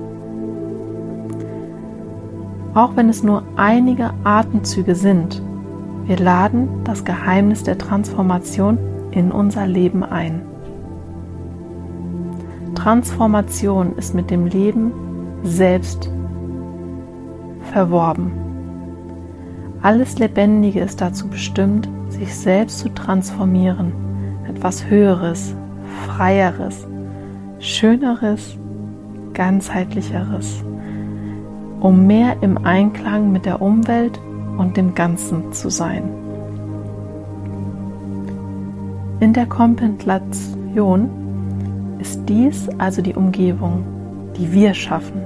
Auch 2.74 2.96
wenn 2.96 3.10
es 3.10 3.24
nur 3.24 3.44
einige 3.56 4.12
Atemzüge 4.24 4.96
sind, 4.96 5.42
wir 6.06 6.18
laden 6.18 6.68
das 6.84 7.06
Geheimnis 7.06 7.64
der 7.64 7.78
Transformation 7.78 8.78
in 9.12 9.32
unser 9.32 9.68
Leben 9.68 10.04
ein. 10.04 10.42
Transformation 12.76 13.96
ist 13.96 14.16
mit 14.16 14.32
dem 14.32 14.48
Leben 14.48 14.92
selbst 15.44 16.12
verworben. 17.72 18.32
Alles 19.82 20.18
Lebendige 20.18 20.80
ist 20.80 21.00
dazu 21.00 21.28
bestimmt, 21.28 21.88
sich 22.10 22.36
selbst 22.36 22.80
zu 22.80 22.90
transformieren, 22.90 23.94
etwas 24.50 24.86
Höheres, 24.90 25.56
Freieres, 26.08 26.88
Schöneres, 27.60 28.58
ganzheitlicheres, 29.34 30.64
um 31.84 32.08
mehr 32.08 32.38
im 32.42 32.66
Einklang 32.66 33.32
mit 33.34 33.46
der 33.46 33.62
Umwelt 33.62 34.20
und 34.58 34.78
dem 34.78 34.96
Ganzen 34.96 35.52
zu 35.52 35.70
sein. 35.70 36.04
In 39.20 39.34
der 39.34 39.46
Kontemplation 39.46 41.10
ist 42.00 42.22
dies 42.30 42.70
also 42.78 43.02
die 43.02 43.16
Umgebung, 43.16 43.84
die 44.38 44.54
wir 44.54 44.74
schaffen, 44.74 45.22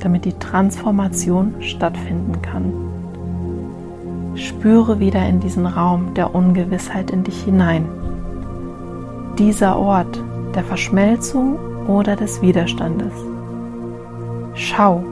damit 0.00 0.26
die 0.26 0.34
Transformation 0.34 1.54
stattfinden 1.60 2.42
kann. 2.42 2.74
Spüre 4.34 5.00
wieder 5.00 5.26
in 5.26 5.40
diesen 5.40 5.64
Raum 5.64 6.12
der 6.12 6.34
Ungewissheit 6.34 7.10
in 7.10 7.24
dich 7.24 7.42
hinein. 7.42 7.86
Dieser 9.38 9.78
Ort 9.78 10.22
der 10.54 10.62
Verschmelzung 10.62 11.58
oder 11.86 12.16
des 12.16 12.42
Widerstandes. 12.42 13.14
Schau, 14.54 15.02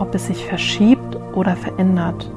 ob 0.00 0.14
es 0.14 0.26
sich 0.26 0.44
verschiebt 0.46 1.18
oder 1.34 1.56
verändert 1.56 2.30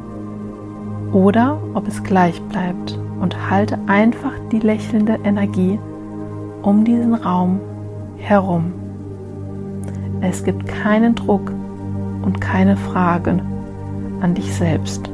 oder 1.12 1.58
ob 1.74 1.88
es 1.88 2.04
gleich 2.04 2.42
bleibt 2.44 2.98
und 3.20 3.50
halte 3.50 3.78
einfach 3.88 4.34
die 4.52 4.60
lächelnde 4.60 5.20
Energie 5.24 5.80
um 6.62 6.84
diesen 6.84 7.14
Raum 7.14 7.60
herum. 8.18 8.74
Es 10.22 10.44
gibt 10.44 10.68
keinen 10.68 11.16
Druck 11.16 11.52
und 12.24 12.42
keine 12.42 12.76
Fragen 12.76 13.42
an 14.22 14.36
dich 14.36 14.54
selbst. 14.54 15.10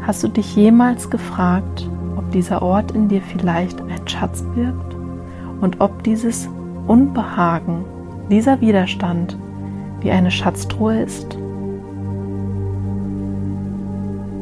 Hast 0.00 0.24
du 0.24 0.28
dich 0.28 0.56
jemals 0.56 1.10
gefragt, 1.10 1.88
ob 2.16 2.30
dieser 2.30 2.62
Ort 2.62 2.92
in 2.92 3.08
dir 3.08 3.20
vielleicht 3.20 3.80
ein 3.82 4.08
Schatz 4.08 4.42
birgt 4.54 4.96
und 5.60 5.80
ob 5.80 6.02
dieses 6.02 6.48
Unbehagen, 6.86 7.84
dieser 8.30 8.60
Widerstand 8.62 9.36
wie 10.00 10.10
eine 10.10 10.30
Schatztruhe 10.30 11.02
ist? 11.02 11.36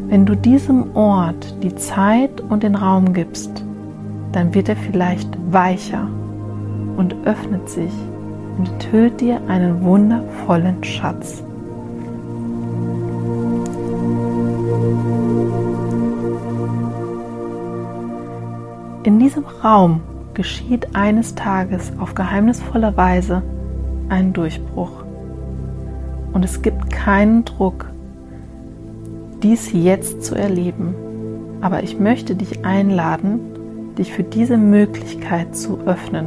Wenn 0.08 0.24
du 0.24 0.36
diesem 0.36 0.94
Ort 0.94 1.62
die 1.62 1.74
Zeit 1.74 2.40
und 2.40 2.62
den 2.62 2.76
Raum 2.76 3.12
gibst, 3.12 3.64
dann 4.32 4.54
wird 4.54 4.68
er 4.68 4.76
vielleicht 4.76 5.28
weicher 5.50 6.08
und 6.96 7.14
öffnet 7.24 7.68
sich 7.68 7.92
und 8.58 8.68
enthüllt 8.68 9.20
dir 9.20 9.40
einen 9.48 9.82
wundervollen 9.82 10.82
Schatz. 10.84 11.42
In 19.02 19.18
diesem 19.18 19.44
Raum 19.62 20.00
geschieht 20.34 20.94
eines 20.94 21.34
Tages 21.34 21.92
auf 21.98 22.14
geheimnisvolle 22.14 22.96
Weise 22.96 23.42
ein 24.08 24.32
Durchbruch. 24.32 25.05
Und 26.36 26.44
es 26.44 26.60
gibt 26.60 26.90
keinen 26.90 27.46
Druck, 27.46 27.86
dies 29.42 29.72
jetzt 29.72 30.22
zu 30.22 30.34
erleben. 30.34 30.94
Aber 31.62 31.82
ich 31.82 31.98
möchte 31.98 32.34
dich 32.34 32.62
einladen, 32.62 33.40
dich 33.96 34.12
für 34.12 34.22
diese 34.22 34.58
Möglichkeit 34.58 35.56
zu 35.56 35.78
öffnen. 35.86 36.26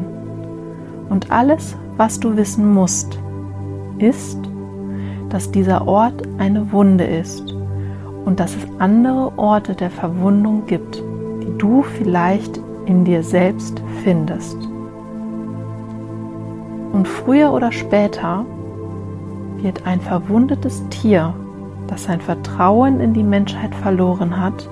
Und 1.09 1.29
alles, 1.29 1.77
was 1.95 2.19
du 2.19 2.35
wissen 2.35 2.73
musst, 2.73 3.19
ist, 3.99 4.39
dass 5.29 5.51
dieser 5.51 5.87
Ort 5.87 6.27
eine 6.39 6.71
Wunde 6.71 7.03
ist 7.03 7.53
und 8.25 8.39
dass 8.39 8.55
es 8.55 8.65
andere 8.79 9.37
Orte 9.37 9.75
der 9.75 9.91
Verwundung 9.91 10.65
gibt, 10.65 11.03
die 11.43 11.55
du 11.59 11.83
vielleicht 11.83 12.59
in 12.87 13.05
dir 13.05 13.21
selbst 13.21 13.79
findest. 14.03 14.57
Und 16.93 17.07
früher 17.07 17.53
oder 17.53 17.71
später 17.71 18.43
wird 19.63 19.85
ein 19.85 20.01
verwundetes 20.01 20.87
Tier, 20.89 21.33
das 21.87 22.03
sein 22.03 22.21
Vertrauen 22.21 22.99
in 22.99 23.13
die 23.13 23.23
Menschheit 23.23 23.73
verloren 23.75 24.39
hat, 24.39 24.69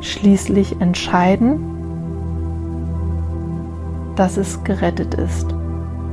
schließlich 0.00 0.80
entscheiden, 0.80 1.60
dass 4.16 4.36
es 4.36 4.62
gerettet 4.64 5.14
ist 5.14 5.54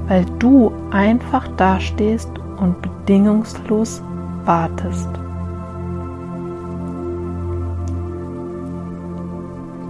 weil 0.08 0.26
du 0.40 0.72
einfach 0.92 1.48
dastehst 1.58 2.30
und 2.58 2.82
bedingungslos 2.82 4.02
wartest. 4.46 5.10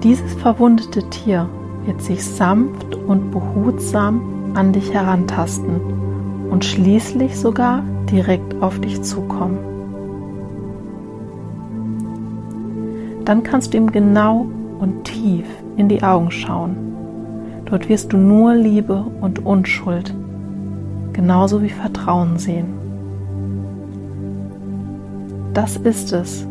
Dieses 0.03 0.36
verwundete 0.36 1.10
Tier 1.10 1.49
wird 1.86 2.01
sich 2.01 2.23
sanft 2.23 2.95
und 2.95 3.31
behutsam 3.31 4.53
an 4.53 4.71
dich 4.71 4.93
herantasten 4.93 5.81
und 6.51 6.63
schließlich 6.63 7.38
sogar 7.38 7.83
direkt 8.12 8.62
auf 8.62 8.79
dich 8.79 9.01
zukommen. 9.01 9.57
Dann 13.25 13.43
kannst 13.43 13.73
du 13.73 13.77
ihm 13.77 13.91
genau 13.91 14.45
und 14.79 15.03
tief 15.03 15.45
in 15.77 15.89
die 15.89 16.03
Augen 16.03 16.31
schauen. 16.31 16.77
Dort 17.65 17.89
wirst 17.89 18.13
du 18.13 18.17
nur 18.17 18.53
Liebe 18.53 19.03
und 19.19 19.45
Unschuld, 19.45 20.13
genauso 21.12 21.62
wie 21.62 21.69
Vertrauen 21.69 22.38
sehen. 22.38 22.67
Das 25.53 25.75
ist 25.75 26.13
es, 26.13 26.47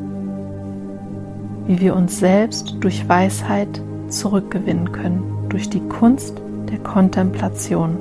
wie 1.67 1.81
wir 1.81 1.97
uns 1.97 2.19
selbst 2.19 2.77
durch 2.81 3.09
Weisheit 3.09 3.81
zurückgewinnen 4.09 4.93
können, 4.93 5.23
durch 5.49 5.69
die 5.69 5.81
Kunst 5.81 6.41
der 6.71 6.79
Kontemplation. 6.79 7.97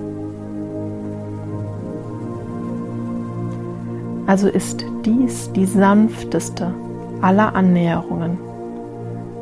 Also 4.28 4.48
ist 4.48 4.86
dies 5.06 5.52
die 5.54 5.66
sanfteste 5.66 6.74
aller 7.22 7.56
Annäherungen. 7.56 8.38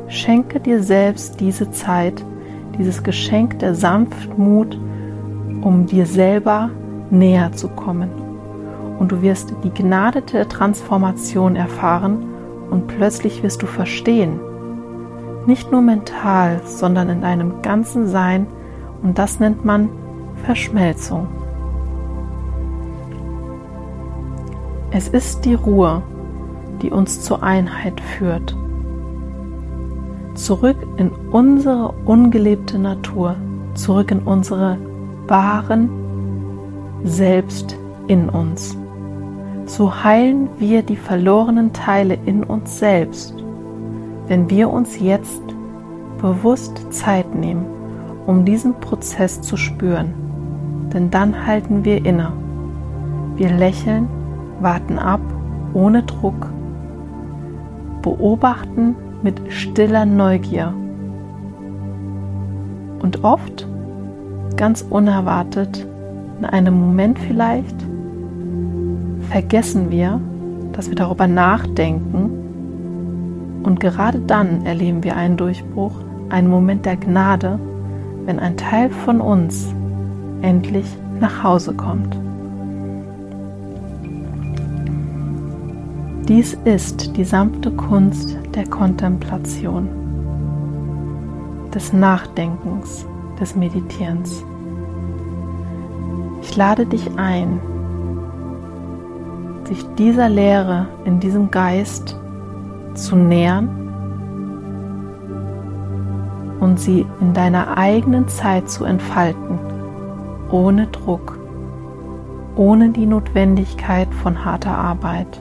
Schenke 0.08 0.60
dir 0.60 0.82
selbst 0.82 1.40
diese 1.40 1.70
Zeit, 1.70 2.22
dieses 2.78 3.02
Geschenk 3.02 3.58
der 3.60 3.74
Sanftmut, 3.74 4.78
um 5.62 5.86
dir 5.86 6.06
selber 6.06 6.70
näher 7.10 7.52
zu 7.52 7.68
kommen. 7.68 8.10
Und 8.98 9.10
du 9.12 9.22
wirst 9.22 9.54
die 9.64 9.70
Gnade 9.70 10.22
der 10.22 10.48
Transformation 10.48 11.56
erfahren 11.56 12.33
und 12.74 12.88
plötzlich 12.88 13.44
wirst 13.44 13.62
du 13.62 13.66
verstehen, 13.66 14.40
nicht 15.46 15.70
nur 15.70 15.80
mental, 15.80 16.60
sondern 16.64 17.08
in 17.08 17.20
deinem 17.20 17.62
ganzen 17.62 18.08
Sein 18.08 18.48
und 19.00 19.16
das 19.16 19.38
nennt 19.38 19.64
man 19.64 19.88
Verschmelzung. 20.44 21.28
Es 24.90 25.06
ist 25.06 25.44
die 25.44 25.54
Ruhe, 25.54 26.02
die 26.82 26.90
uns 26.90 27.20
zur 27.20 27.44
Einheit 27.44 28.00
führt. 28.00 28.56
Zurück 30.34 30.76
in 30.96 31.10
unsere 31.30 31.94
ungelebte 32.04 32.80
Natur, 32.80 33.36
zurück 33.74 34.10
in 34.10 34.18
unsere 34.20 34.78
wahren 35.28 35.88
Selbst 37.04 37.76
in 38.08 38.28
uns. 38.28 38.76
So 39.66 40.04
heilen 40.04 40.48
wir 40.58 40.82
die 40.82 40.96
verlorenen 40.96 41.72
Teile 41.72 42.18
in 42.26 42.44
uns 42.44 42.78
selbst, 42.78 43.34
wenn 44.26 44.50
wir 44.50 44.70
uns 44.70 45.00
jetzt 45.00 45.42
bewusst 46.20 46.92
Zeit 46.92 47.34
nehmen, 47.34 47.64
um 48.26 48.44
diesen 48.44 48.74
Prozess 48.80 49.40
zu 49.40 49.56
spüren. 49.56 50.14
Denn 50.92 51.10
dann 51.10 51.46
halten 51.46 51.84
wir 51.84 52.04
inne. 52.04 52.32
Wir 53.36 53.50
lächeln 53.50 54.08
warten 54.60 54.98
ab 54.98 55.20
ohne 55.72 56.02
Druck, 56.04 56.46
beobachten 58.02 58.94
mit 59.22 59.40
stiller 59.48 60.04
Neugier. 60.04 60.72
Und 63.02 63.24
oft, 63.24 63.66
ganz 64.56 64.82
unerwartet, 64.88 65.86
in 66.38 66.44
einem 66.44 66.74
Moment 66.78 67.18
vielleicht, 67.18 67.74
vergessen 69.30 69.90
wir, 69.90 70.20
dass 70.72 70.88
wir 70.88 70.96
darüber 70.96 71.26
nachdenken 71.26 72.44
und 73.64 73.80
gerade 73.80 74.20
dann 74.20 74.66
erleben 74.66 75.02
wir 75.02 75.16
einen 75.16 75.36
Durchbruch, 75.36 75.92
einen 76.28 76.48
Moment 76.48 76.84
der 76.84 76.96
Gnade, 76.96 77.58
wenn 78.26 78.38
ein 78.38 78.56
Teil 78.56 78.90
von 78.90 79.20
uns 79.20 79.74
endlich 80.42 80.86
nach 81.20 81.42
Hause 81.42 81.74
kommt. 81.74 82.16
Dies 86.28 86.56
ist 86.64 87.16
die 87.16 87.24
sanfte 87.24 87.70
Kunst 87.70 88.38
der 88.54 88.66
Kontemplation, 88.66 89.88
des 91.74 91.92
Nachdenkens, 91.92 93.06
des 93.38 93.54
Meditierens. 93.54 94.42
Ich 96.40 96.56
lade 96.56 96.86
dich 96.86 97.10
ein, 97.16 97.60
sich 99.66 99.84
dieser 99.96 100.28
Lehre 100.28 100.86
in 101.04 101.20
diesem 101.20 101.50
Geist 101.50 102.18
zu 102.94 103.16
nähern 103.16 103.68
und 106.60 106.78
sie 106.78 107.06
in 107.20 107.32
deiner 107.32 107.76
eigenen 107.76 108.28
Zeit 108.28 108.70
zu 108.70 108.84
entfalten, 108.84 109.58
ohne 110.50 110.86
Druck, 110.88 111.38
ohne 112.56 112.90
die 112.90 113.06
Notwendigkeit 113.06 114.12
von 114.14 114.44
harter 114.44 114.76
Arbeit 114.76 115.40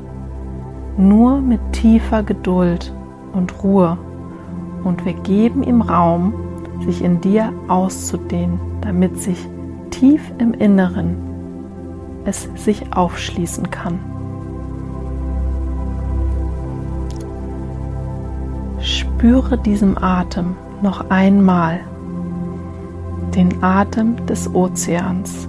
nur 0.97 1.41
mit 1.41 1.59
tiefer 1.71 2.23
Geduld 2.23 2.93
und 3.33 3.63
Ruhe 3.63 3.97
und 4.83 5.05
wir 5.05 5.13
geben 5.13 5.63
ihm 5.63 5.81
Raum, 5.81 6.33
sich 6.85 7.01
in 7.01 7.21
dir 7.21 7.53
auszudehnen, 7.67 8.59
damit 8.81 9.17
sich 9.17 9.47
tief 9.89 10.21
im 10.37 10.53
Inneren 10.53 11.15
es 12.25 12.47
sich 12.55 12.95
aufschließen 12.95 13.69
kann. 13.69 13.99
Spüre 19.23 19.57
diesem 19.57 19.97
Atem 19.97 20.57
noch 20.81 21.09
einmal, 21.09 21.79
den 23.33 23.63
Atem 23.63 24.25
des 24.25 24.53
Ozeans. 24.53 25.47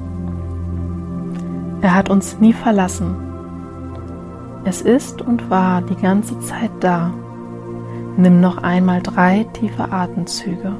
Er 1.81 1.93
hat 1.93 2.09
uns 2.09 2.39
nie 2.39 2.53
verlassen 2.53 3.17
es 4.65 4.81
ist 4.81 5.21
und 5.21 5.51
war 5.51 5.83
die 5.83 5.97
ganze 5.97 6.39
Zeit 6.41 6.71
da. 6.81 7.13
Nimm 8.17 8.41
noch 8.41 8.63
einmal 8.63 9.03
drei 9.03 9.45
tiefe 9.53 9.93
Atemzüge. 9.93 10.73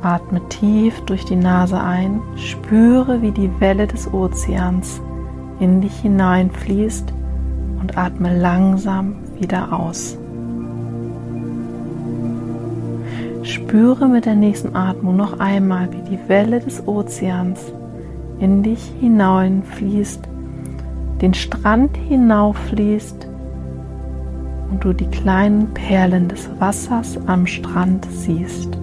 Atme 0.00 0.40
tief 0.48 1.00
durch 1.02 1.24
die 1.24 1.36
Nase 1.36 1.80
ein, 1.80 2.22
spüre, 2.36 3.20
wie 3.20 3.32
die 3.32 3.50
Welle 3.60 3.86
des 3.86 4.12
Ozeans 4.14 5.02
in 5.58 5.80
dich 5.80 5.98
hineinfließt 5.98 7.12
und 7.80 7.98
atme 7.98 8.38
langsam 8.38 9.16
wieder 9.38 9.72
aus. 9.72 10.16
Spüre 13.76 14.08
mit 14.08 14.24
der 14.24 14.36
nächsten 14.36 14.74
Atmung 14.74 15.16
noch 15.16 15.38
einmal, 15.38 15.92
wie 15.92 16.00
die 16.00 16.28
Welle 16.30 16.60
des 16.60 16.88
Ozeans 16.88 17.60
in 18.40 18.62
dich 18.62 18.82
hineinfließt 19.00 20.26
den 21.20 21.34
Strand 21.34 21.94
hinauffließt 21.94 23.28
und 24.70 24.82
du 24.82 24.94
die 24.94 25.08
kleinen 25.08 25.74
Perlen 25.74 26.26
des 26.26 26.48
Wassers 26.58 27.18
am 27.26 27.46
Strand 27.46 28.06
siehst. 28.10 28.78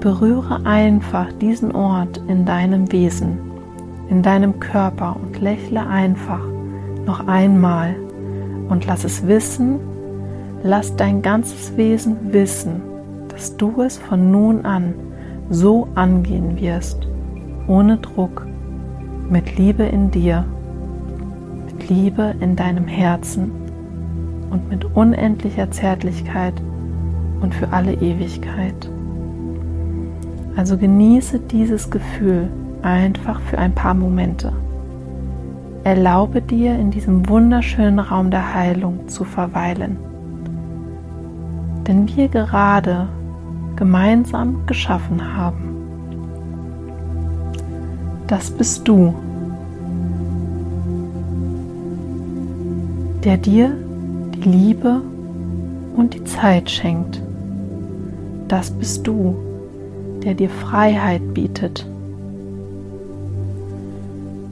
Berühre 0.00 0.66
einfach 0.66 1.30
diesen 1.40 1.70
Ort 1.70 2.20
in 2.26 2.44
deinem 2.44 2.90
Wesen, 2.90 3.38
in 4.10 4.20
deinem 4.20 4.58
Körper 4.58 5.14
und 5.22 5.40
lächle 5.40 5.86
einfach 5.86 6.44
noch 7.06 7.28
einmal 7.28 7.94
und 8.68 8.84
lass 8.84 9.04
es 9.04 9.24
wissen, 9.28 9.78
lass 10.64 10.96
dein 10.96 11.20
ganzes 11.20 11.76
Wesen 11.76 12.32
wissen, 12.32 12.80
dass 13.28 13.56
du 13.56 13.82
es 13.82 13.98
von 13.98 14.30
nun 14.30 14.64
an 14.64 14.94
so 15.50 15.86
angehen 15.94 16.58
wirst, 16.58 17.06
ohne 17.68 17.98
Druck 17.98 18.46
mit 19.28 19.58
Liebe 19.58 19.82
in 19.82 20.10
dir, 20.10 20.46
mit 21.66 21.90
Liebe 21.90 22.34
in 22.40 22.56
deinem 22.56 22.86
Herzen 22.86 23.52
und 24.50 24.70
mit 24.70 24.86
unendlicher 24.96 25.70
Zärtlichkeit 25.70 26.54
und 27.42 27.54
für 27.54 27.70
alle 27.70 27.92
Ewigkeit. 27.92 28.88
Also 30.56 30.78
genieße 30.78 31.40
dieses 31.40 31.90
Gefühl 31.90 32.48
einfach 32.80 33.38
für 33.42 33.58
ein 33.58 33.74
paar 33.74 33.94
Momente. 33.94 34.50
Erlaube 35.82 36.40
dir 36.40 36.74
in 36.78 36.90
diesem 36.90 37.28
wunderschönen 37.28 37.98
Raum 37.98 38.30
der 38.30 38.54
Heilung 38.54 39.08
zu 39.08 39.24
verweilen. 39.24 40.13
Denn 41.86 42.08
wir 42.16 42.28
gerade 42.28 43.08
gemeinsam 43.76 44.66
geschaffen 44.66 45.36
haben 45.36 45.74
das 48.26 48.50
bist 48.50 48.88
du, 48.88 49.14
der 53.22 53.36
dir 53.36 53.70
die 54.34 54.48
Liebe 54.48 55.02
und 55.94 56.14
die 56.14 56.24
Zeit 56.24 56.70
schenkt. 56.70 57.22
Das 58.48 58.70
bist 58.70 59.06
du, 59.06 59.36
der 60.24 60.34
dir 60.34 60.48
Freiheit 60.48 61.34
bietet. 61.34 61.86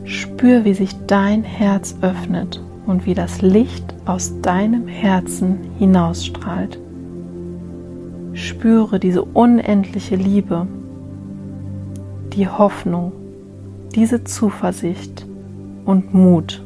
Spür, 0.04 0.64
wie 0.64 0.74
sich 0.74 0.94
dein 1.06 1.42
Herz 1.42 1.96
öffnet 2.02 2.62
und 2.86 3.06
wie 3.06 3.14
das 3.14 3.40
Licht 3.40 3.94
aus 4.04 4.32
deinem 4.42 4.86
Herzen 4.86 5.58
hinausstrahlt. 5.78 6.78
Spüre 8.62 9.00
diese 9.00 9.24
unendliche 9.24 10.14
Liebe, 10.14 10.68
die 12.32 12.46
Hoffnung 12.46 13.10
diese 13.92 14.22
Zuversicht 14.22 15.26
und 15.84 16.14
Mut. 16.14 16.62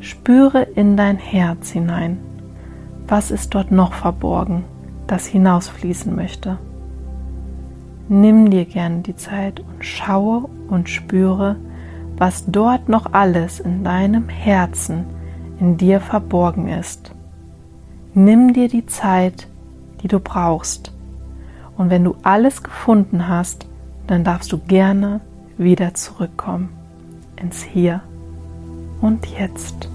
Spüre 0.00 0.62
in 0.62 0.96
dein 0.96 1.18
Herz 1.18 1.70
hinein. 1.70 2.18
Was 3.06 3.30
ist 3.30 3.54
dort 3.54 3.70
noch 3.70 3.92
verborgen, 3.92 4.64
das 5.06 5.24
hinausfließen 5.24 6.16
möchte? 6.16 6.58
Nimm 8.08 8.50
dir 8.50 8.64
gern 8.64 9.04
die 9.04 9.14
Zeit 9.14 9.60
und 9.60 9.84
schaue 9.84 10.48
und 10.66 10.88
spüre, 10.88 11.54
was 12.16 12.46
dort 12.48 12.88
noch 12.88 13.12
alles 13.12 13.60
in 13.60 13.84
deinem 13.84 14.28
Herzen 14.28 15.04
in 15.60 15.76
dir 15.76 16.00
verborgen 16.00 16.66
ist. 16.66 17.14
Nimm 18.14 18.52
dir 18.52 18.66
die 18.66 18.86
Zeit, 18.86 19.46
die 20.02 20.08
du 20.08 20.20
brauchst. 20.20 20.92
Und 21.76 21.90
wenn 21.90 22.04
du 22.04 22.16
alles 22.22 22.62
gefunden 22.62 23.28
hast, 23.28 23.66
dann 24.06 24.24
darfst 24.24 24.52
du 24.52 24.58
gerne 24.58 25.20
wieder 25.56 25.94
zurückkommen 25.94 26.70
ins 27.36 27.62
Hier 27.62 28.00
und 29.00 29.26
Jetzt. 29.26 29.88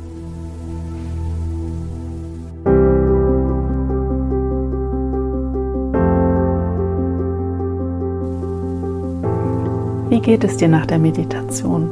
Wie 10.10 10.22
geht 10.22 10.44
es 10.44 10.58
dir 10.58 10.70
nach 10.70 10.86
der 10.86 10.98
Meditation? 10.98 11.90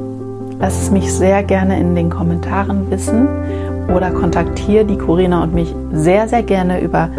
Lass 0.60 0.82
es 0.82 0.92
mich 0.92 1.12
sehr 1.12 1.44
gerne 1.44 1.80
in 1.80 1.94
den 1.94 2.10
Kommentaren 2.10 2.90
wissen 2.90 3.28
oder 3.94 4.12
kontaktiere 4.12 4.86
die 4.86 4.98
Corina 4.98 5.44
und 5.44 5.54
mich 5.54 5.76
sehr, 5.92 6.30
sehr 6.30 6.44
gerne 6.44 6.80
über 6.80 7.10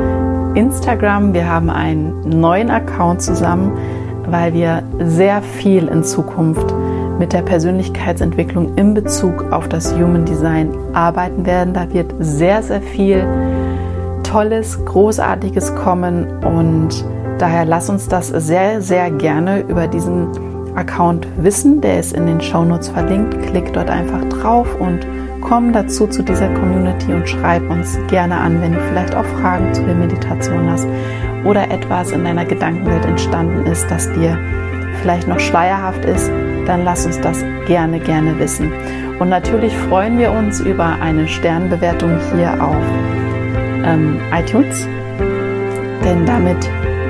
Instagram. 0.54 1.34
Wir 1.34 1.48
haben 1.48 1.70
einen 1.70 2.20
neuen 2.28 2.70
Account 2.70 3.22
zusammen, 3.22 3.72
weil 4.26 4.54
wir 4.54 4.82
sehr 5.00 5.42
viel 5.42 5.88
in 5.88 6.04
Zukunft 6.04 6.74
mit 7.18 7.32
der 7.32 7.42
Persönlichkeitsentwicklung 7.42 8.76
in 8.76 8.94
Bezug 8.94 9.52
auf 9.52 9.68
das 9.68 9.94
Human 9.94 10.24
Design 10.24 10.72
arbeiten 10.92 11.46
werden. 11.46 11.74
Da 11.74 11.92
wird 11.92 12.12
sehr, 12.18 12.62
sehr 12.62 12.82
viel 12.82 13.26
Tolles, 14.22 14.84
Großartiges 14.84 15.74
kommen 15.76 16.26
und 16.44 17.04
daher 17.38 17.64
lass 17.64 17.88
uns 17.88 18.08
das 18.08 18.28
sehr, 18.28 18.80
sehr 18.80 19.10
gerne 19.10 19.60
über 19.60 19.86
diesen 19.86 20.28
Account 20.74 21.28
wissen. 21.36 21.80
Der 21.80 22.00
ist 22.00 22.12
in 22.12 22.26
den 22.26 22.40
Shownotes 22.40 22.88
verlinkt. 22.88 23.40
Klick 23.42 23.72
dort 23.72 23.90
einfach 23.90 24.24
drauf 24.24 24.66
und 24.80 25.06
komm 25.44 25.72
dazu 25.72 26.06
zu 26.06 26.22
dieser 26.22 26.48
Community 26.54 27.12
und 27.12 27.28
schreib 27.28 27.70
uns 27.70 27.98
gerne 28.08 28.36
an, 28.36 28.60
wenn 28.60 28.72
du 28.72 28.80
vielleicht 28.80 29.14
auch 29.14 29.24
Fragen 29.24 29.72
zu 29.72 29.82
der 29.84 29.94
Meditation 29.94 30.68
hast 30.68 30.88
oder 31.44 31.70
etwas 31.70 32.10
in 32.10 32.24
deiner 32.24 32.44
Gedankenwelt 32.44 33.04
entstanden 33.04 33.64
ist, 33.66 33.88
das 33.90 34.10
dir 34.14 34.38
vielleicht 35.00 35.28
noch 35.28 35.38
schleierhaft 35.38 36.04
ist, 36.04 36.30
dann 36.66 36.84
lass 36.84 37.06
uns 37.06 37.20
das 37.20 37.44
gerne, 37.66 38.00
gerne 38.00 38.38
wissen. 38.38 38.72
Und 39.18 39.28
natürlich 39.28 39.76
freuen 39.76 40.18
wir 40.18 40.32
uns 40.32 40.60
über 40.60 40.98
eine 41.00 41.28
Sternbewertung 41.28 42.18
hier 42.34 42.52
auf 42.62 42.82
ähm, 43.84 44.18
iTunes, 44.32 44.88
denn 46.04 46.24
damit 46.26 46.68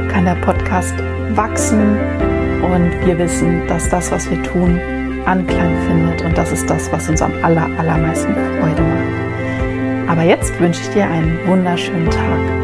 kann 0.09 0.25
der 0.25 0.35
Podcast 0.35 0.94
wachsen 1.31 1.97
und 2.62 3.07
wir 3.07 3.16
wissen, 3.18 3.66
dass 3.68 3.88
das, 3.88 4.11
was 4.11 4.29
wir 4.31 4.42
tun, 4.42 4.81
Anklang 5.27 5.77
findet 5.87 6.23
und 6.23 6.37
das 6.37 6.53
ist 6.53 6.69
das, 6.69 6.91
was 6.93 7.09
uns 7.09 7.23
am 7.23 7.33
aller, 7.43 7.69
allermeisten 7.79 8.35
Freude 8.35 8.83
macht. 8.83 10.09
Aber 10.09 10.23
jetzt 10.23 10.59
wünsche 10.61 10.81
ich 10.83 10.89
dir 10.91 11.05
einen 11.05 11.39
wunderschönen 11.47 12.11
Tag. 12.11 12.63